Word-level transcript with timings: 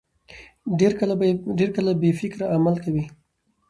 ډېر 1.59 1.69
کله 1.77 1.93
بې 2.01 2.11
فکره 2.19 2.45
عمل 2.55 2.75
کوي. 2.83 3.05